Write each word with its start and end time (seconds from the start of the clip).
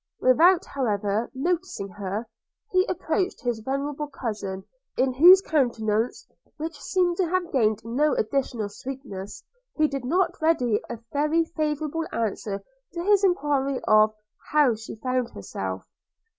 Without, 0.19 0.65
however, 0.65 1.29
noticing 1.35 1.87
her, 1.89 2.27
he 2.71 2.87
approached 2.87 3.39
his 3.43 3.59
venerable 3.59 4.07
cousin, 4.07 4.63
in 4.97 5.13
whose 5.13 5.41
countenance, 5.43 6.25
which 6.57 6.81
seemed 6.81 7.17
to 7.17 7.25
have 7.27 7.51
gained 7.51 7.85
no 7.85 8.15
additional 8.15 8.67
sweetness, 8.67 9.43
he 9.77 9.87
did 9.87 10.03
not 10.03 10.41
read 10.41 10.59
a 10.59 10.97
very 11.13 11.45
favourable 11.45 12.05
answer 12.11 12.63
to 12.93 13.03
his 13.03 13.23
enquiry 13.23 13.79
of– 13.87 14.11
how 14.51 14.73
she 14.73 14.95
found 14.95 15.29
herself? 15.35 15.83